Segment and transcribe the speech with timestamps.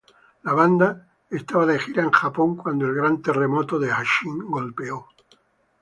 [0.41, 5.07] La banda estaba de gira en Japón cuando el gran terremoto de Hanshin golpeó.